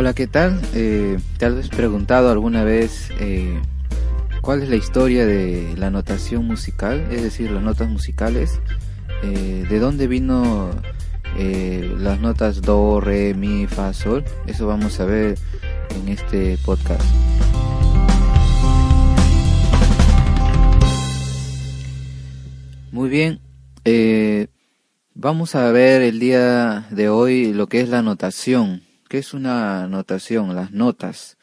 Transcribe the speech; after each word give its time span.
Hola, 0.00 0.14
¿qué 0.14 0.26
tal? 0.26 0.58
Eh, 0.72 1.18
¿Te 1.36 1.44
has 1.44 1.68
preguntado 1.68 2.30
alguna 2.30 2.64
vez 2.64 3.10
eh, 3.20 3.60
cuál 4.40 4.62
es 4.62 4.70
la 4.70 4.76
historia 4.76 5.26
de 5.26 5.74
la 5.76 5.90
notación 5.90 6.46
musical, 6.46 7.06
es 7.10 7.22
decir, 7.22 7.50
las 7.50 7.62
notas 7.62 7.90
musicales? 7.90 8.62
Eh, 9.22 9.66
¿De 9.68 9.78
dónde 9.78 10.06
vino 10.06 10.70
eh, 11.36 11.94
las 11.98 12.18
notas 12.18 12.62
do, 12.62 12.98
re, 13.02 13.34
mi, 13.34 13.66
fa, 13.66 13.92
sol? 13.92 14.24
Eso 14.46 14.66
vamos 14.66 14.98
a 15.00 15.04
ver 15.04 15.36
en 15.94 16.08
este 16.08 16.56
podcast. 16.64 17.04
Muy 22.90 23.10
bien, 23.10 23.38
vamos 25.12 25.54
a 25.54 25.70
ver 25.72 26.00
el 26.00 26.18
día 26.20 26.86
de 26.88 27.10
hoy 27.10 27.52
lo 27.52 27.66
que 27.66 27.82
es 27.82 27.90
la 27.90 28.00
notación. 28.00 28.88
¿Qué 29.10 29.18
es 29.18 29.34
una 29.34 29.88
notación? 29.88 30.54
Las 30.54 30.70
notas. 30.70 31.36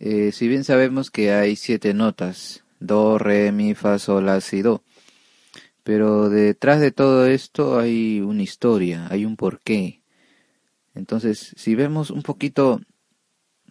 Eh, 0.00 0.32
si 0.32 0.48
bien 0.48 0.64
sabemos 0.64 1.12
que 1.12 1.30
hay 1.30 1.54
siete 1.54 1.94
notas, 1.94 2.64
do, 2.80 3.16
re, 3.16 3.52
mi, 3.52 3.76
fa, 3.76 4.00
sol, 4.00 4.26
la, 4.26 4.40
si, 4.40 4.60
do. 4.60 4.82
Pero 5.84 6.30
detrás 6.30 6.80
de 6.80 6.90
todo 6.90 7.28
esto 7.28 7.78
hay 7.78 8.20
una 8.20 8.42
historia, 8.42 9.06
hay 9.08 9.24
un 9.24 9.36
porqué. 9.36 10.02
Entonces, 10.96 11.54
si 11.56 11.76
vemos 11.76 12.10
un 12.10 12.24
poquito 12.24 12.80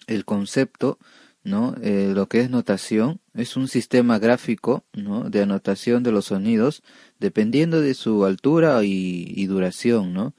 el 0.07 0.23
concepto, 0.23 0.97
¿no? 1.43 1.75
Eh, 1.81 2.13
lo 2.15 2.29
que 2.29 2.39
es 2.39 2.49
notación 2.49 3.19
es 3.33 3.57
un 3.57 3.67
sistema 3.67 4.17
gráfico, 4.17 4.85
¿no? 4.93 5.29
De 5.29 5.41
anotación 5.41 6.03
de 6.03 6.13
los 6.13 6.27
sonidos 6.27 6.83
dependiendo 7.19 7.81
de 7.81 7.95
su 7.95 8.23
altura 8.23 8.81
y, 8.85 9.25
y 9.35 9.45
duración, 9.47 10.13
¿no? 10.13 10.33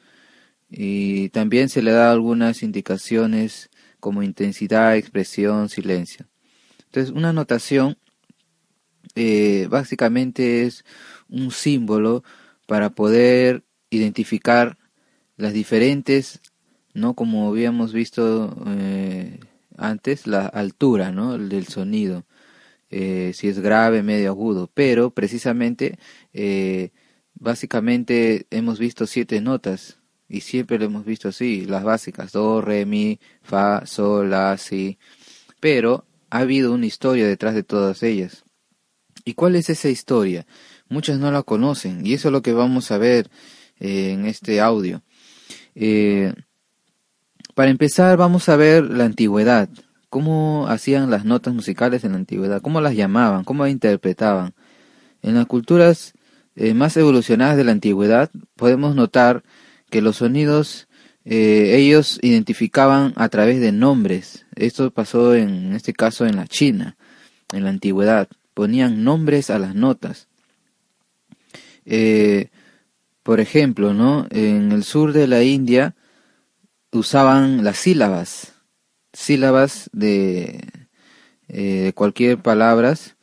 Y 0.69 1.29
también 1.31 1.69
se 1.69 1.83
le 1.83 1.93
da 1.93 2.11
algunas 2.11 2.63
indicaciones 2.63 3.71
como 4.01 4.23
intensidad, 4.23 4.97
expresión, 4.97 5.69
silencio. 5.69 6.27
Entonces, 6.87 7.15
una 7.15 7.33
notación 7.33 7.99
eh, 9.15 9.67
básicamente 9.71 10.65
es 10.65 10.85
un 11.29 11.51
símbolo 11.51 12.23
para 12.67 12.91
poder 12.91 13.65
identificar 13.91 14.79
las 15.37 15.53
diferentes, 15.53 16.41
¿no? 16.95 17.15
Como 17.15 17.49
habíamos 17.49 17.93
visto 17.93 18.57
eh, 18.67 19.41
antes, 19.77 20.27
la 20.27 20.47
altura, 20.47 21.13
¿no? 21.13 21.39
Del 21.39 21.67
sonido. 21.67 22.27
Eh, 22.91 23.33
si 23.35 23.49
es 23.49 23.61
grave, 23.61 24.03
medio, 24.03 24.31
agudo. 24.31 24.71
Pero 24.73 25.11
precisamente, 25.11 25.99
básicamente 27.35 28.47
hemos 28.51 28.79
visto 28.79 29.07
siete 29.07 29.41
notas 29.41 29.99
y 30.29 30.41
siempre 30.41 30.79
lo 30.79 30.87
hemos 30.87 31.05
visto 31.05 31.29
así, 31.29 31.67
las 31.67 31.85
básicas, 31.85 32.33
do, 32.33 32.61
re, 32.61 32.85
mi, 32.87 33.21
fa, 33.43 33.87
sol, 33.87 34.31
la, 34.31 34.57
si. 34.59 34.99
Pero 35.61 36.05
ha 36.31 36.39
habido 36.39 36.73
una 36.73 36.87
historia 36.87 37.27
detrás 37.27 37.55
de 37.55 37.63
todas 37.63 38.03
ellas. 38.03 38.45
¿Y 39.25 39.35
cuál 39.35 39.57
es 39.57 39.71
esa 39.71 39.89
historia? 39.89 40.47
Muchos 40.89 41.19
no 41.19 41.31
la 41.33 41.43
conocen 41.43 42.07
y 42.07 42.15
eso 42.15 42.29
es 42.29 42.33
lo 42.33 42.43
que 42.43 42.53
vamos 42.53 42.91
a 42.91 42.99
ver 42.99 43.29
eh, 43.81 44.13
en 44.13 44.27
este 44.27 44.61
audio. 44.61 45.03
Eh, 45.75 46.33
para 47.55 47.71
empezar 47.71 48.17
vamos 48.17 48.49
a 48.49 48.57
ver 48.57 48.85
la 48.85 49.05
antigüedad, 49.05 49.69
cómo 50.11 50.67
hacían 50.69 51.11
las 51.11 51.25
notas 51.25 51.55
musicales 51.55 52.05
en 52.05 52.13
la 52.13 52.19
antigüedad, 52.19 52.63
cómo 52.63 52.81
las 52.81 52.95
llamaban, 52.95 53.45
cómo 53.45 53.65
las 53.65 53.73
interpretaban. 53.73 54.55
En 55.23 55.35
las 55.35 55.47
culturas 55.47 56.13
eh, 56.55 56.75
más 56.75 56.97
evolucionadas 56.97 57.57
de 57.57 57.65
la 57.65 57.73
antigüedad 57.73 58.31
podemos 58.55 58.95
notar 58.95 59.43
que 59.91 60.03
los 60.03 60.17
sonidos 60.17 60.89
eh, 61.25 61.77
ellos 61.77 62.21
identificaban 62.23 63.13
a 63.17 63.29
través 63.29 63.61
de 63.61 63.73
nombres. 63.73 64.47
Esto 64.55 64.91
pasó 64.93 65.35
en, 65.35 65.75
este 65.75 65.93
caso 65.93 66.25
en 66.25 66.37
la 66.37 66.47
China, 66.47 66.97
en 67.53 67.65
la 67.65 67.71
antigüedad. 67.71 68.29
Ponían 68.55 69.03
nombres 69.03 69.51
a 69.51 69.59
las 69.59 69.75
notas. 69.75 70.29
Eh, 71.85 72.49
por 73.23 73.41
ejemplo, 73.41 73.93
¿no? 73.93 74.27
En 74.31 74.71
el 74.71 74.85
sur 74.85 75.13
de 75.13 75.27
la 75.27 75.43
India 75.43 75.97
usaban 76.93 77.65
las 77.65 77.79
sílabas, 77.79 78.55
sílabas 79.13 79.91
de, 79.93 80.61
eh, 81.49 81.93
cualquier 81.95 82.39
palabras 82.39 83.17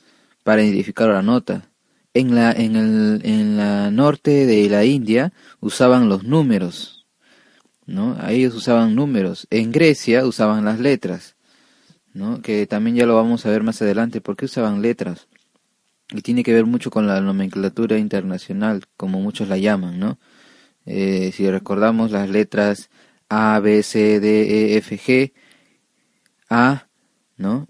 para 0.43 0.63
identificar 0.63 1.09
la 1.09 1.21
nota. 1.21 1.69
En 2.13 2.35
la, 2.35 2.51
en 2.51 2.75
el 2.75 3.21
en 3.23 3.42
norte 3.91 4.45
de 4.45 4.69
la 4.69 4.85
India 4.85 5.33
usaban 5.59 6.09
los 6.09 6.23
números, 6.23 7.05
¿no? 7.85 8.15
A 8.19 8.31
ellos 8.31 8.53
usaban 8.55 8.95
números. 8.95 9.47
En 9.49 9.71
Grecia 9.71 10.25
usaban 10.25 10.65
las 10.65 10.79
letras, 10.79 11.35
¿no? 12.13 12.41
Que 12.41 12.67
también 12.67 12.95
ya 12.95 13.05
lo 13.05 13.15
vamos 13.15 13.45
a 13.45 13.49
ver 13.49 13.63
más 13.63 13.81
adelante. 13.81 14.21
¿Por 14.21 14.35
qué 14.35 14.45
usaban 14.45 14.81
letras? 14.81 15.27
Y 16.11 16.21
tiene 16.21 16.43
que 16.43 16.53
ver 16.53 16.65
mucho 16.65 16.91
con 16.91 17.07
la 17.07 17.21
nomenclatura 17.21 17.97
internacional, 17.97 18.83
como 18.97 19.19
muchos 19.21 19.47
la 19.47 19.57
llaman, 19.57 19.99
¿no? 19.99 20.19
Eh, 20.85 21.31
si 21.33 21.49
recordamos 21.49 22.11
las 22.11 22.29
letras 22.29 22.89
A, 23.29 23.59
B, 23.59 23.83
C, 23.83 24.19
D, 24.19 24.75
E, 24.75 24.77
F, 24.77 24.97
G, 24.99 25.33
A, 26.49 26.87
¿no? 27.37 27.67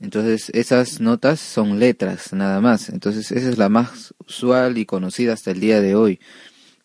Entonces 0.00 0.50
esas 0.54 1.00
notas 1.00 1.40
son 1.40 1.78
letras 1.78 2.32
nada 2.32 2.60
más. 2.60 2.88
Entonces 2.90 3.30
esa 3.32 3.48
es 3.50 3.58
la 3.58 3.68
más 3.68 4.14
usual 4.26 4.78
y 4.78 4.86
conocida 4.86 5.32
hasta 5.32 5.50
el 5.50 5.60
día 5.60 5.80
de 5.80 5.94
hoy, 5.94 6.20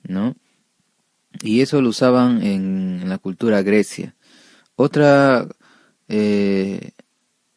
¿no? 0.04 0.36
Y 1.42 1.62
eso 1.62 1.82
lo 1.82 1.90
usaban 1.90 2.44
en, 2.44 3.10
la 3.10 3.18
cultura 3.18 3.62
grecia. 3.62 4.16
Otra 4.76 5.48
eh, 6.08 6.92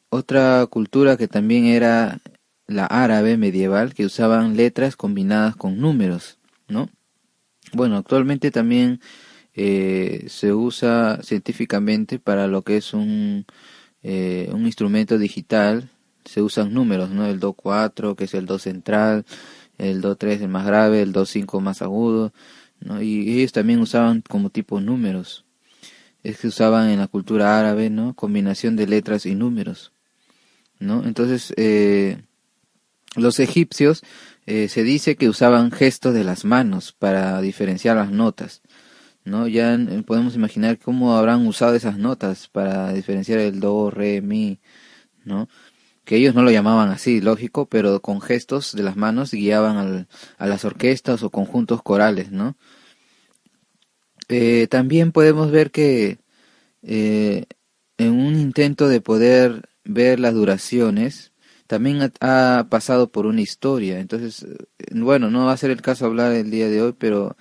otra 0.08 0.66
cultura 0.66 1.16
que 1.16 1.28
también 1.28 1.66
era 1.66 2.20
la 2.66 2.86
árabe 2.86 3.36
medieval, 3.36 3.94
que 3.94 4.04
usaban 4.06 4.56
letras 4.56 4.96
combinadas 4.96 5.56
con 5.56 5.78
números, 5.80 6.38
¿no? 6.68 6.88
Bueno, 7.72 7.96
actualmente 7.96 8.50
también 8.50 9.00
eh, 9.54 10.26
se 10.28 10.52
usa 10.52 11.20
científicamente 11.22 12.18
para 12.18 12.46
lo 12.46 12.62
que 12.62 12.76
es 12.76 12.92
un 12.94 13.46
eh, 14.08 14.48
un 14.52 14.66
instrumento 14.66 15.18
digital, 15.18 15.90
se 16.24 16.40
usan 16.40 16.72
números, 16.72 17.10
¿no? 17.10 17.26
El 17.26 17.40
Do 17.40 17.54
4, 17.54 18.14
que 18.14 18.24
es 18.24 18.34
el 18.34 18.46
Do 18.46 18.60
central, 18.60 19.24
el 19.78 20.00
Do 20.00 20.14
3 20.14 20.42
el 20.42 20.48
más 20.48 20.64
grave, 20.64 21.02
el 21.02 21.10
Do 21.10 21.26
5 21.26 21.60
más 21.60 21.82
agudo, 21.82 22.32
¿no? 22.78 23.02
Y 23.02 23.28
ellos 23.40 23.50
también 23.50 23.80
usaban 23.80 24.22
como 24.22 24.50
tipo 24.50 24.80
números. 24.80 25.44
Es 26.22 26.38
que 26.38 26.46
usaban 26.46 26.88
en 26.90 27.00
la 27.00 27.08
cultura 27.08 27.58
árabe, 27.58 27.90
¿no? 27.90 28.14
Combinación 28.14 28.76
de 28.76 28.86
letras 28.86 29.26
y 29.26 29.34
números, 29.34 29.90
¿no? 30.78 31.02
Entonces, 31.04 31.52
eh, 31.56 32.22
los 33.16 33.40
egipcios 33.40 34.04
eh, 34.46 34.68
se 34.68 34.84
dice 34.84 35.16
que 35.16 35.28
usaban 35.28 35.72
gestos 35.72 36.14
de 36.14 36.22
las 36.22 36.44
manos 36.44 36.94
para 36.96 37.40
diferenciar 37.40 37.96
las 37.96 38.12
notas. 38.12 38.62
¿No? 39.26 39.48
Ya 39.48 39.78
podemos 40.06 40.34
imaginar 40.36 40.78
cómo 40.78 41.16
habrán 41.16 41.46
usado 41.46 41.74
esas 41.74 41.98
notas 41.98 42.48
para 42.48 42.92
diferenciar 42.92 43.40
el 43.40 43.60
do, 43.60 43.90
re, 43.90 44.22
mi, 44.22 44.60
¿no? 45.24 45.48
Que 46.04 46.16
ellos 46.16 46.34
no 46.34 46.42
lo 46.42 46.50
llamaban 46.52 46.90
así, 46.90 47.20
lógico, 47.20 47.66
pero 47.66 48.00
con 48.02 48.20
gestos 48.20 48.74
de 48.74 48.84
las 48.84 48.96
manos 48.96 49.32
guiaban 49.32 49.76
al, 49.78 50.08
a 50.38 50.46
las 50.46 50.64
orquestas 50.64 51.22
o 51.22 51.30
conjuntos 51.30 51.82
corales, 51.82 52.30
¿no? 52.32 52.56
Eh, 54.28 54.66
también 54.68 55.12
podemos 55.12 55.50
ver 55.50 55.70
que 55.70 56.18
eh, 56.82 57.46
en 57.98 58.12
un 58.12 58.38
intento 58.38 58.88
de 58.88 59.00
poder 59.00 59.68
ver 59.84 60.20
las 60.20 60.34
duraciones, 60.34 61.32
también 61.66 62.00
ha, 62.02 62.58
ha, 62.60 62.68
pasado 62.68 63.10
por 63.10 63.26
una 63.26 63.40
historia. 63.40 64.00
Entonces, 64.00 64.44
eh, 64.44 64.66
bueno, 64.92 65.30
no 65.30 65.46
va 65.46 65.52
a 65.52 65.56
ser 65.56 65.70
el 65.70 65.82
caso 65.82 66.06
hablar 66.06 66.32
el 66.32 66.50
día 66.50 66.68
de 66.68 66.82
hoy, 66.82 66.94
pero 66.98 67.36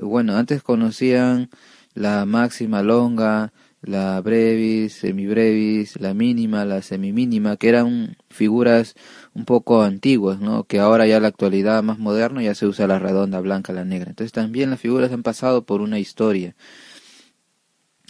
bueno, 0.00 0.36
antes 0.36 0.62
conocían 0.62 1.50
la 1.94 2.26
máxima 2.26 2.82
longa, 2.82 3.52
la 3.82 4.20
brevis, 4.20 4.94
semibrevis, 4.94 6.00
la 6.00 6.12
mínima, 6.12 6.64
la 6.64 6.82
semimínima, 6.82 7.56
que 7.56 7.68
eran 7.68 8.16
figuras 8.28 8.94
un 9.34 9.44
poco 9.44 9.82
antiguas, 9.82 10.40
¿no? 10.40 10.64
Que 10.64 10.80
ahora 10.80 11.06
ya 11.06 11.16
en 11.16 11.22
la 11.22 11.28
actualidad 11.28 11.82
más 11.82 11.98
moderna 11.98 12.42
ya 12.42 12.54
se 12.54 12.66
usa 12.66 12.86
la 12.86 12.98
redonda, 12.98 13.40
blanca, 13.40 13.72
la 13.72 13.84
negra. 13.84 14.10
Entonces 14.10 14.32
también 14.32 14.70
las 14.70 14.80
figuras 14.80 15.12
han 15.12 15.22
pasado 15.22 15.64
por 15.64 15.80
una 15.80 15.98
historia. 15.98 16.56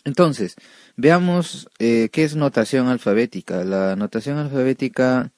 Entonces, 0.05 0.57
veamos 0.97 1.69
eh, 1.79 2.09
qué 2.13 2.25
es 2.25 2.37
notación 2.37 2.89
alfabética. 2.89 3.65
La 3.65 3.97
notación 3.97 4.39
alfabética, 4.39 5.33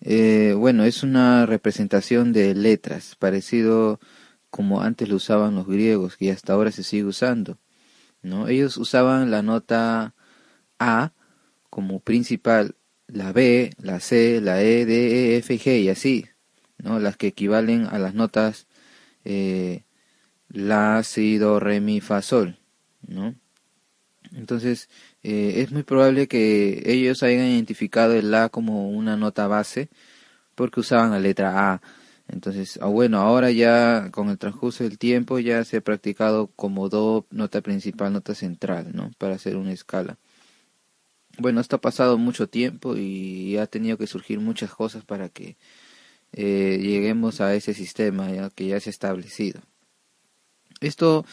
eh, 0.00 0.54
bueno, 0.56 0.84
es 0.84 1.02
una 1.02 1.44
representación 1.44 2.32
de 2.32 2.54
letras, 2.54 3.16
parecido 3.18 4.00
como 4.52 4.82
antes 4.82 5.08
lo 5.08 5.16
usaban 5.16 5.54
los 5.54 5.66
griegos, 5.66 6.18
que 6.18 6.30
hasta 6.30 6.52
ahora 6.52 6.70
se 6.70 6.82
sigue 6.82 7.04
usando. 7.04 7.58
¿no? 8.20 8.48
Ellos 8.48 8.76
usaban 8.76 9.30
la 9.30 9.42
nota 9.42 10.14
A 10.78 11.12
como 11.70 12.00
principal, 12.00 12.76
la 13.06 13.32
B, 13.32 13.72
la 13.78 13.98
C, 13.98 14.42
la 14.42 14.62
E, 14.62 14.84
D, 14.84 15.34
E, 15.34 15.38
F, 15.38 15.58
G 15.58 15.80
y 15.80 15.88
así, 15.88 16.26
¿no? 16.76 16.98
las 16.98 17.16
que 17.16 17.28
equivalen 17.28 17.86
a 17.86 17.98
las 17.98 18.12
notas 18.12 18.66
eh, 19.24 19.84
La, 20.50 21.02
Si, 21.02 21.38
Do, 21.38 21.58
Re, 21.58 21.80
Mi, 21.80 22.02
Fa, 22.02 22.20
Sol. 22.20 22.58
¿no? 23.08 23.34
Entonces, 24.34 24.90
eh, 25.22 25.62
es 25.62 25.72
muy 25.72 25.82
probable 25.82 26.28
que 26.28 26.82
ellos 26.84 27.22
hayan 27.22 27.46
identificado 27.46 28.12
el 28.12 28.30
La 28.30 28.50
como 28.50 28.90
una 28.90 29.16
nota 29.16 29.46
base 29.46 29.88
porque 30.54 30.80
usaban 30.80 31.10
la 31.10 31.20
letra 31.20 31.72
A. 31.72 31.82
Entonces, 32.28 32.78
ah, 32.82 32.86
bueno, 32.86 33.18
ahora 33.18 33.50
ya 33.50 34.10
con 34.10 34.30
el 34.30 34.38
transcurso 34.38 34.84
del 34.84 34.98
tiempo 34.98 35.38
ya 35.38 35.64
se 35.64 35.78
ha 35.78 35.80
practicado 35.80 36.48
como 36.56 36.88
Do, 36.88 37.26
nota 37.30 37.60
principal, 37.60 38.12
nota 38.12 38.34
central, 38.34 38.90
¿no? 38.94 39.10
Para 39.18 39.34
hacer 39.34 39.56
una 39.56 39.72
escala. 39.72 40.18
Bueno, 41.38 41.60
esto 41.60 41.76
ha 41.76 41.80
pasado 41.80 42.18
mucho 42.18 42.48
tiempo 42.48 42.96
y 42.96 43.56
ha 43.56 43.66
tenido 43.66 43.96
que 43.98 44.06
surgir 44.06 44.38
muchas 44.40 44.74
cosas 44.74 45.04
para 45.04 45.28
que 45.28 45.56
eh, 46.32 46.78
lleguemos 46.80 47.40
a 47.40 47.54
ese 47.54 47.74
sistema 47.74 48.30
ya, 48.30 48.50
que 48.50 48.66
ya 48.66 48.80
se 48.80 48.90
ha 48.90 48.92
establecido. 48.92 49.60
Esto, 50.80 51.24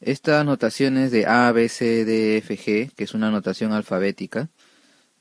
estas 0.00 0.44
notaciones 0.44 1.10
de 1.10 1.26
A, 1.26 1.50
B, 1.52 1.68
C, 1.68 2.04
D, 2.04 2.38
F, 2.38 2.56
G, 2.56 2.92
que 2.94 3.04
es 3.04 3.14
una 3.14 3.30
notación 3.30 3.72
alfabética, 3.72 4.50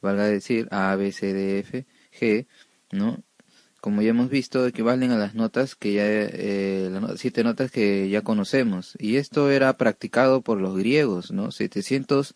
valga 0.01 0.25
decir 0.25 0.67
A, 0.71 0.95
B, 0.95 1.11
C, 1.11 1.33
D, 1.33 1.59
F, 1.59 1.85
G, 2.19 2.47
¿no? 2.91 3.23
Como 3.87 4.01
ya 4.01 4.09
hemos 4.09 4.29
visto, 4.29 4.67
equivalen 4.67 5.11
a 5.11 5.17
las 5.17 5.33
notas 5.33 5.75
que 5.75 5.93
ya, 5.93 6.03
eh, 6.05 6.91
siete 7.15 7.45
notas 7.45 7.71
que 7.71 8.09
ya 8.09 8.21
conocemos. 8.21 8.97
Y 8.99 9.15
esto 9.15 9.49
era 9.49 9.77
practicado 9.77 10.41
por 10.41 10.59
los 10.59 10.75
griegos, 10.75 11.31
¿no? 11.31 11.51
700 11.51 12.35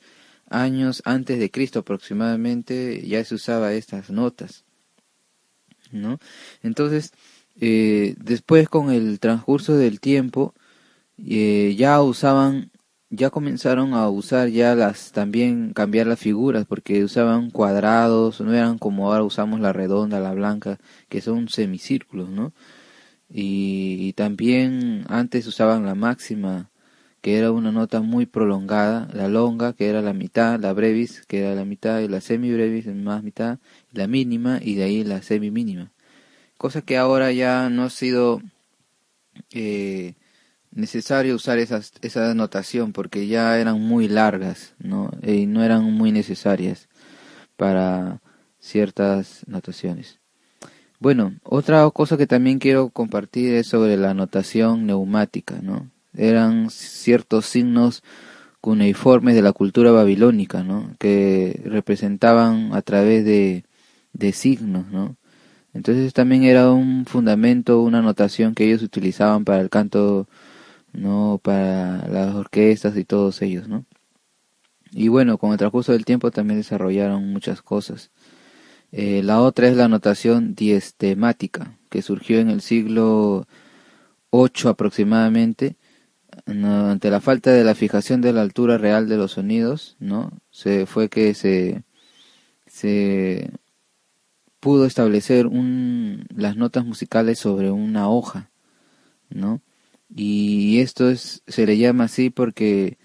años 0.50 1.01
antes 1.03 1.39
de 1.39 1.51
Cristo 1.51 1.80
aproximadamente 1.80 3.06
ya 3.06 3.21
se 3.25 3.36
usaba 3.36 3.74
estas 3.74 4.09
notas, 4.09 4.63
¿no? 5.92 6.19
Entonces, 6.63 7.12
eh, 7.59 8.15
después 8.18 8.69
con 8.69 8.89
el 8.89 9.19
transcurso 9.19 9.75
del 9.75 10.00
tiempo, 10.00 10.54
eh, 11.18 11.75
ya 11.77 12.01
usaban, 12.01 12.70
ya 13.11 13.29
comenzaron 13.29 13.93
a 13.93 14.09
usar 14.09 14.49
ya 14.49 14.73
las, 14.75 15.11
también 15.11 15.73
cambiar 15.73 16.07
las 16.07 16.19
figuras, 16.19 16.65
porque 16.65 17.03
usaban 17.03 17.51
cuadrados, 17.51 18.41
no 18.41 18.53
eran 18.53 18.77
como 18.79 19.11
ahora 19.11 19.23
usamos 19.23 19.59
la 19.59 19.73
redonda, 19.73 20.19
la 20.19 20.33
blanca, 20.33 20.79
que 21.09 21.21
son 21.21 21.49
semicírculos, 21.49 22.29
¿no? 22.29 22.53
Y, 23.29 24.13
también 24.13 25.05
antes 25.09 25.47
usaban 25.47 25.85
la 25.85 25.95
máxima, 25.95 26.69
que 27.21 27.37
era 27.37 27.51
una 27.51 27.71
nota 27.71 28.01
muy 28.01 28.25
prolongada, 28.25 29.09
la 29.13 29.27
longa, 29.29 29.73
que 29.73 29.87
era 29.89 30.01
la 30.01 30.13
mitad, 30.13 30.59
la 30.59 30.73
brevis, 30.73 31.25
que 31.27 31.39
era 31.41 31.55
la 31.55 31.65
mitad, 31.65 31.99
y 32.01 32.07
la 32.07 32.21
semibrevis, 32.21 32.87
más 32.87 33.23
mitad, 33.23 33.59
la 33.91 34.07
mínima, 34.07 34.59
y 34.61 34.75
de 34.75 34.83
ahí 34.83 35.03
la 35.03 35.21
semimínima. 35.21 35.91
Cosa 36.57 36.81
que 36.83 36.97
ahora 36.97 37.31
ya 37.31 37.69
no 37.69 37.83
ha 37.83 37.89
sido 37.89 38.41
eh, 39.53 40.15
necesario 40.71 41.35
usar 41.35 41.59
esas, 41.59 41.94
esa 42.01 42.33
notación, 42.33 42.94
porque 42.94 43.27
ya 43.27 43.59
eran 43.59 43.81
muy 43.81 44.07
largas, 44.07 44.73
¿no? 44.79 45.12
Y 45.23 45.45
no 45.45 45.63
eran 45.63 45.83
muy 45.83 46.12
necesarias 46.12 46.88
para 47.57 48.21
ciertas 48.59 49.44
notaciones. 49.47 50.19
Bueno, 51.00 51.33
otra 51.44 51.89
cosa 51.89 52.18
que 52.18 52.27
también 52.27 52.59
quiero 52.59 52.89
compartir 52.89 53.53
es 53.53 53.68
sobre 53.68 53.97
la 53.97 54.13
notación 54.13 54.85
neumática, 54.85 55.59
¿no? 55.62 55.89
eran 56.15 56.69
ciertos 56.69 57.45
signos 57.45 58.03
cuneiformes 58.59 59.35
de 59.35 59.41
la 59.41 59.53
cultura 59.53 59.91
babilónica, 59.91 60.63
¿no? 60.63 60.91
que 61.00 61.62
representaban 61.65 62.73
a 62.73 62.81
través 62.81 63.25
de, 63.25 63.63
de 64.13 64.31
signos, 64.33 64.88
¿no? 64.91 65.15
Entonces 65.73 66.13
también 66.13 66.44
era 66.44 66.69
un 66.71 67.06
fundamento, 67.06 67.81
una 67.81 68.01
notación 68.01 68.53
que 68.53 68.65
ellos 68.65 68.83
utilizaban 68.83 69.45
para 69.45 69.62
el 69.62 69.69
canto, 69.69 70.27
no 70.93 71.39
para 71.43 72.07
las 72.07 72.35
orquestas 72.35 72.97
y 72.97 73.03
todos 73.05 73.41
ellos, 73.41 73.67
¿no? 73.67 73.85
Y 74.91 75.07
bueno, 75.07 75.38
con 75.38 75.51
el 75.51 75.57
transcurso 75.57 75.93
del 75.93 76.05
tiempo 76.05 76.31
también 76.31 76.59
desarrollaron 76.59 77.31
muchas 77.31 77.61
cosas. 77.61 78.11
Eh, 78.91 79.23
la 79.23 79.41
otra 79.41 79.67
es 79.69 79.77
la 79.77 79.88
notación 79.88 80.53
diestemática, 80.55 81.77
que 81.89 82.01
surgió 82.01 82.39
en 82.39 82.49
el 82.49 82.61
siglo 82.61 83.47
VIII 84.31 84.69
aproximadamente, 84.69 85.77
ante 86.45 87.09
la 87.09 87.21
falta 87.21 87.51
de 87.51 87.63
la 87.63 87.75
fijación 87.75 88.21
de 88.21 88.33
la 88.33 88.41
altura 88.41 88.77
real 88.77 89.07
de 89.09 89.17
los 89.17 89.33
sonidos, 89.33 89.95
¿no? 89.99 90.31
Se 90.51 90.85
fue 90.85 91.09
que 91.09 91.33
se, 91.33 91.83
se 92.67 93.51
pudo 94.59 94.85
establecer 94.85 95.47
un, 95.47 96.25
las 96.35 96.55
notas 96.57 96.85
musicales 96.85 97.39
sobre 97.39 97.71
una 97.71 98.09
hoja, 98.09 98.51
¿no? 99.29 99.61
Y 100.13 100.79
esto 100.79 101.09
es, 101.09 101.43
se 101.47 101.65
le 101.65 101.77
llama 101.77 102.05
así 102.05 102.29
porque 102.29 102.97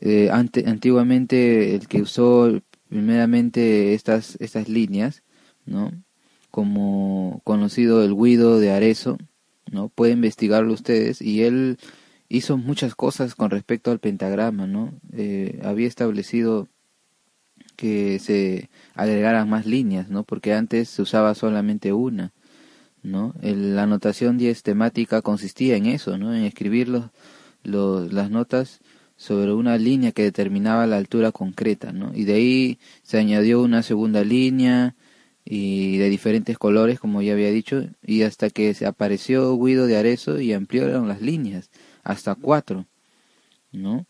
eh, 0.00 0.30
antiguamente 0.30 1.74
el 1.74 1.88
que 1.88 2.02
usó 2.02 2.60
primeramente 2.88 3.94
estas, 3.94 4.36
estas 4.40 4.68
líneas, 4.68 5.22
¿no? 5.66 5.92
Como 6.50 7.40
conocido 7.44 8.04
el 8.04 8.14
Guido 8.14 8.58
de 8.60 8.70
Arezo, 8.72 9.18
¿no? 9.70 9.88
Puede 9.88 10.12
investigarlo 10.12 10.72
ustedes 10.72 11.22
y 11.22 11.42
él 11.42 11.78
hizo 12.28 12.56
muchas 12.56 12.94
cosas 12.94 13.34
con 13.34 13.50
respecto 13.50 13.90
al 13.90 14.00
pentagrama, 14.00 14.66
¿no? 14.66 14.92
Eh, 15.12 15.60
había 15.64 15.88
establecido 15.88 16.68
que 17.76 18.18
se 18.18 18.70
agregaran 18.94 19.48
más 19.48 19.66
líneas, 19.66 20.08
¿no? 20.08 20.24
Porque 20.24 20.54
antes 20.54 20.88
se 20.88 21.02
usaba 21.02 21.34
solamente 21.34 21.92
una, 21.92 22.32
¿no? 23.04 23.34
la 23.42 23.86
notación 23.86 24.38
diestemática 24.38 25.22
consistía 25.22 25.76
en 25.76 25.86
eso, 25.86 26.18
¿no? 26.18 26.34
En 26.34 26.42
escribir 26.44 26.88
los, 26.88 27.10
las 28.12 28.30
notas 28.30 28.80
sobre 29.16 29.52
una 29.52 29.78
línea 29.78 30.12
que 30.12 30.22
determinaba 30.22 30.86
la 30.86 30.96
altura 30.96 31.30
concreta, 31.30 31.92
¿no? 31.92 32.12
Y 32.14 32.24
de 32.24 32.34
ahí 32.34 32.78
se 33.02 33.18
añadió 33.18 33.62
una 33.62 33.82
segunda 33.82 34.24
línea 34.24 34.96
y 35.44 35.98
de 35.98 36.08
diferentes 36.08 36.58
colores, 36.58 36.98
como 36.98 37.22
ya 37.22 37.34
había 37.34 37.50
dicho, 37.50 37.84
y 38.04 38.22
hasta 38.22 38.50
que 38.50 38.74
se 38.74 38.86
apareció 38.86 39.56
Guido 39.58 39.86
de 39.86 39.98
Arezzo 39.98 40.40
y 40.40 40.52
ampliaron 40.52 41.06
las 41.06 41.20
líneas 41.20 41.70
hasta 42.02 42.34
cuatro, 42.34 42.86
¿no? 43.70 44.06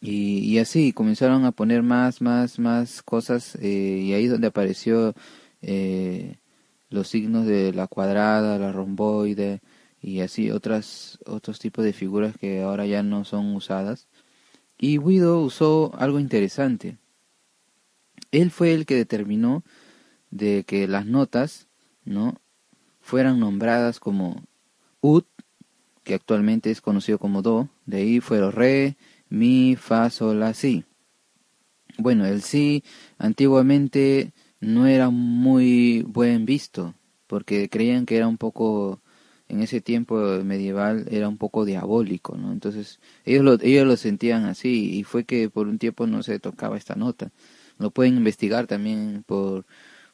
Y, 0.00 0.38
y 0.38 0.58
así 0.58 0.92
comenzaron 0.92 1.44
a 1.44 1.52
poner 1.52 1.82
más, 1.82 2.20
más, 2.22 2.58
más 2.58 3.02
cosas 3.02 3.56
eh, 3.60 4.02
y 4.04 4.12
ahí 4.14 4.24
es 4.24 4.30
donde 4.30 4.48
apareció 4.48 5.14
eh, 5.62 6.36
los 6.92 7.08
signos 7.08 7.46
de 7.46 7.72
la 7.72 7.86
cuadrada, 7.86 8.58
la 8.58 8.72
romboide 8.72 9.60
y 10.00 10.20
así 10.20 10.50
otras, 10.50 11.18
otros 11.26 11.58
tipos 11.58 11.84
de 11.84 11.92
figuras 11.92 12.36
que 12.36 12.62
ahora 12.62 12.86
ya 12.86 13.02
no 13.02 13.24
son 13.24 13.54
usadas. 13.54 14.08
Y 14.78 14.98
Guido 14.98 15.40
usó 15.40 15.92
algo 15.98 16.18
interesante. 16.18 16.98
Él 18.30 18.50
fue 18.50 18.74
el 18.74 18.86
que 18.86 18.96
determinó 18.96 19.62
de 20.30 20.64
que 20.64 20.88
las 20.88 21.06
notas, 21.06 21.68
¿no? 22.04 22.40
fueran 23.02 23.40
nombradas 23.40 24.00
como 24.00 24.42
ut 25.00 25.26
que 26.04 26.14
actualmente 26.14 26.70
es 26.70 26.80
conocido 26.80 27.18
como 27.18 27.42
Do, 27.42 27.68
de 27.84 27.98
ahí 27.98 28.20
fueron 28.20 28.52
Re, 28.52 28.96
Mi, 29.28 29.76
Fa, 29.76 30.08
Sol, 30.10 30.40
La, 30.40 30.54
Si. 30.54 30.84
Bueno, 31.98 32.24
el 32.24 32.42
Si 32.42 32.82
antiguamente 33.18 34.32
no 34.62 34.86
era 34.86 35.10
muy 35.10 36.02
buen 36.02 36.46
visto, 36.46 36.94
porque 37.26 37.68
creían 37.68 38.06
que 38.06 38.16
era 38.16 38.28
un 38.28 38.38
poco, 38.38 39.02
en 39.48 39.60
ese 39.60 39.80
tiempo 39.80 40.16
medieval, 40.44 41.06
era 41.10 41.28
un 41.28 41.36
poco 41.36 41.64
diabólico, 41.64 42.36
¿no? 42.36 42.52
Entonces, 42.52 43.00
ellos 43.24 43.44
lo, 43.44 43.58
ellos 43.60 43.86
lo 43.86 43.96
sentían 43.96 44.44
así, 44.44 44.96
y 44.98 45.04
fue 45.04 45.24
que 45.24 45.50
por 45.50 45.66
un 45.68 45.78
tiempo 45.78 46.06
no 46.06 46.22
se 46.22 46.38
tocaba 46.38 46.76
esta 46.78 46.94
nota. 46.94 47.32
Lo 47.78 47.90
pueden 47.90 48.16
investigar 48.16 48.66
también 48.68 49.24
por, 49.26 49.66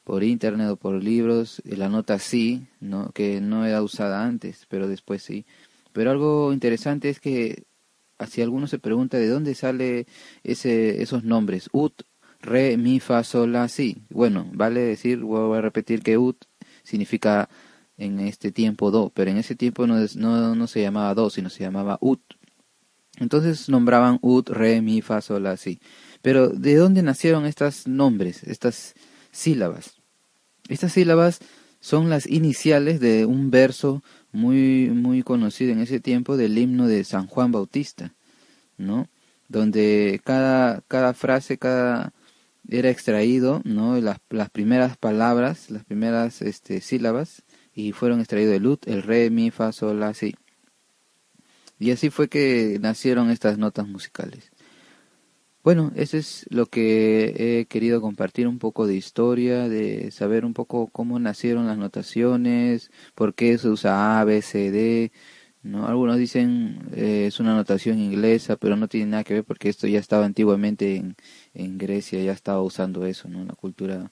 por 0.02 0.24
internet 0.24 0.70
o 0.70 0.76
por 0.76 1.02
libros, 1.02 1.62
la 1.64 1.90
nota 1.90 2.18
sí, 2.18 2.66
¿no? 2.80 3.10
que 3.12 3.42
no 3.42 3.66
era 3.66 3.82
usada 3.82 4.24
antes, 4.24 4.66
pero 4.70 4.88
después 4.88 5.22
sí. 5.22 5.44
Pero 5.92 6.10
algo 6.10 6.52
interesante 6.54 7.10
es 7.10 7.20
que 7.20 7.64
si 8.26 8.42
alguno 8.42 8.66
se 8.66 8.78
pregunta 8.78 9.18
de 9.18 9.28
dónde 9.28 9.54
sale 9.54 10.06
ese, 10.42 11.02
esos 11.02 11.24
nombres, 11.24 11.68
ut, 11.72 12.02
re, 12.40 12.76
mi, 12.76 13.00
fa, 13.00 13.24
sol, 13.24 13.52
la, 13.52 13.68
si. 13.68 14.02
Bueno, 14.10 14.48
vale 14.52 14.80
decir, 14.80 15.18
voy 15.18 15.58
a 15.58 15.60
repetir 15.60 16.02
que 16.02 16.18
ut 16.18 16.44
significa 16.82 17.48
en 17.96 18.20
este 18.20 18.52
tiempo 18.52 18.90
do, 18.90 19.10
pero 19.14 19.30
en 19.30 19.38
ese 19.38 19.54
tiempo 19.54 19.86
no, 19.86 19.96
no, 20.16 20.54
no 20.54 20.66
se 20.66 20.82
llamaba 20.82 21.14
do, 21.14 21.30
sino 21.30 21.50
se 21.50 21.64
llamaba 21.64 21.98
ut. 22.00 22.20
Entonces 23.18 23.68
nombraban 23.68 24.18
ut, 24.22 24.48
re, 24.48 24.80
mi, 24.80 25.02
fa, 25.02 25.20
sol, 25.20 25.42
la, 25.42 25.56
si. 25.56 25.80
Pero 26.22 26.48
¿de 26.48 26.76
dónde 26.76 27.02
nacieron 27.02 27.46
estos 27.46 27.86
nombres, 27.86 28.42
estas 28.44 28.94
sílabas? 29.32 29.96
Estas 30.68 30.92
sílabas 30.92 31.40
son 31.80 32.10
las 32.10 32.26
iniciales 32.26 33.00
de 33.00 33.24
un 33.24 33.50
verso 33.50 34.02
muy, 34.32 34.90
muy 34.90 35.22
conocido 35.22 35.72
en 35.72 35.80
ese 35.80 36.00
tiempo 36.00 36.36
del 36.36 36.58
himno 36.58 36.86
de 36.86 37.04
San 37.04 37.26
Juan 37.26 37.52
Bautista, 37.52 38.14
¿no? 38.76 39.08
Donde 39.48 40.20
cada, 40.24 40.82
cada 40.88 41.14
frase, 41.14 41.56
cada 41.56 42.12
era 42.68 42.90
extraído, 42.90 43.62
¿no? 43.64 44.00
Las, 44.00 44.18
las 44.30 44.50
primeras 44.50 44.96
palabras, 44.96 45.70
las 45.70 45.84
primeras 45.84 46.42
este, 46.42 46.80
sílabas, 46.80 47.42
y 47.74 47.92
fueron 47.92 48.20
extraídos 48.20 48.54
el 48.54 48.66
ut, 48.66 48.86
el 48.86 49.02
re, 49.02 49.30
mi, 49.30 49.50
fa, 49.50 49.72
sol, 49.72 50.00
la, 50.00 50.14
si. 50.14 50.34
Y 51.78 51.92
así 51.92 52.10
fue 52.10 52.28
que 52.28 52.78
nacieron 52.80 53.30
estas 53.30 53.56
notas 53.56 53.86
musicales. 53.86 54.50
Bueno, 55.64 55.92
eso 55.96 56.16
es 56.16 56.46
lo 56.50 56.66
que 56.66 57.60
he 57.60 57.66
querido 57.66 58.00
compartir 58.00 58.48
un 58.48 58.58
poco 58.58 58.86
de 58.86 58.94
historia, 58.94 59.68
de 59.68 60.10
saber 60.10 60.44
un 60.44 60.54
poco 60.54 60.88
cómo 60.88 61.18
nacieron 61.18 61.66
las 61.66 61.76
notaciones, 61.76 62.90
por 63.14 63.34
qué 63.34 63.58
se 63.58 63.68
usa 63.68 64.20
A, 64.20 64.24
B, 64.24 64.40
C, 64.40 64.70
D. 64.70 65.12
¿no? 65.62 65.86
Algunos 65.86 66.16
dicen 66.16 66.88
eh, 66.94 67.26
es 67.26 67.40
una 67.40 67.54
notación 67.54 67.98
inglesa, 67.98 68.56
pero 68.56 68.76
no 68.76 68.88
tiene 68.88 69.10
nada 69.10 69.24
que 69.24 69.34
ver 69.34 69.44
porque 69.44 69.68
esto 69.68 69.86
ya 69.86 69.98
estaba 69.98 70.24
antiguamente 70.24 70.96
en, 70.96 71.16
en 71.54 71.78
Grecia, 71.78 72.22
ya 72.22 72.32
estaba 72.32 72.62
usando 72.62 73.06
eso, 73.06 73.28
¿no? 73.28 73.40
Una 73.40 73.54
cultura 73.54 74.10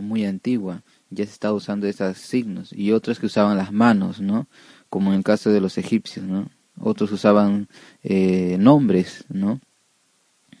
muy 0.00 0.24
antigua, 0.24 0.82
ya 1.10 1.24
se 1.24 1.32
estaba 1.32 1.54
usando 1.54 1.86
esos 1.88 2.18
signos. 2.18 2.72
Y 2.72 2.92
otros 2.92 3.18
que 3.18 3.26
usaban 3.26 3.56
las 3.56 3.72
manos, 3.72 4.20
¿no? 4.20 4.46
Como 4.88 5.10
en 5.10 5.18
el 5.18 5.24
caso 5.24 5.50
de 5.50 5.60
los 5.60 5.78
egipcios, 5.78 6.26
¿no? 6.26 6.48
Otros 6.78 7.10
usaban 7.12 7.68
eh, 8.02 8.56
nombres, 8.58 9.24
¿no? 9.28 9.60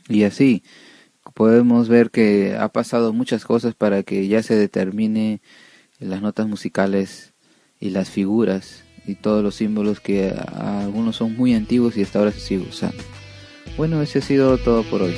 Y 0.08 0.24
así 0.24 0.62
podemos 1.34 1.88
ver 1.88 2.10
que 2.10 2.56
ha 2.56 2.68
pasado 2.70 3.12
muchas 3.12 3.44
cosas 3.44 3.74
para 3.74 4.02
que 4.02 4.26
ya 4.26 4.42
se 4.42 4.56
determine 4.56 5.40
las 5.98 6.22
notas 6.22 6.48
musicales 6.48 7.34
y 7.78 7.90
las 7.90 8.10
figuras 8.10 8.84
y 9.10 9.14
todos 9.14 9.42
los 9.42 9.56
símbolos 9.56 10.00
que 10.00 10.32
algunos 10.56 11.16
son 11.16 11.36
muy 11.36 11.54
antiguos 11.54 11.96
y 11.96 12.02
hasta 12.02 12.18
ahora 12.18 12.32
se 12.32 12.40
sigue 12.40 12.66
usando. 12.68 13.02
Bueno, 13.76 14.00
ese 14.02 14.20
ha 14.20 14.22
sido 14.22 14.56
todo 14.58 14.82
por 14.84 15.02
hoy. 15.02 15.14